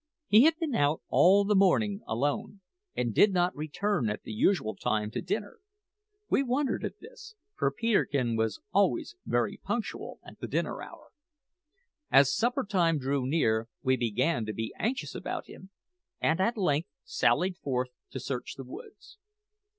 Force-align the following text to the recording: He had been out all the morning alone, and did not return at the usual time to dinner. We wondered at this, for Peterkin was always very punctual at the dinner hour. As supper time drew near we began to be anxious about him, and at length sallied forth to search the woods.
He 0.25 0.45
had 0.45 0.57
been 0.57 0.73
out 0.73 1.03
all 1.09 1.45
the 1.45 1.53
morning 1.53 2.01
alone, 2.07 2.61
and 2.95 3.13
did 3.13 3.31
not 3.31 3.55
return 3.55 4.09
at 4.09 4.23
the 4.23 4.31
usual 4.31 4.75
time 4.75 5.11
to 5.11 5.21
dinner. 5.21 5.59
We 6.27 6.41
wondered 6.41 6.83
at 6.83 6.99
this, 6.99 7.35
for 7.55 7.69
Peterkin 7.69 8.35
was 8.35 8.59
always 8.71 9.15
very 9.27 9.57
punctual 9.57 10.17
at 10.25 10.39
the 10.39 10.47
dinner 10.47 10.81
hour. 10.81 11.09
As 12.09 12.33
supper 12.35 12.63
time 12.63 12.97
drew 12.97 13.27
near 13.27 13.67
we 13.83 13.95
began 13.95 14.43
to 14.47 14.53
be 14.53 14.73
anxious 14.79 15.13
about 15.13 15.45
him, 15.45 15.69
and 16.19 16.39
at 16.39 16.57
length 16.57 16.89
sallied 17.03 17.57
forth 17.57 17.89
to 18.09 18.19
search 18.19 18.55
the 18.55 18.63
woods. 18.65 19.19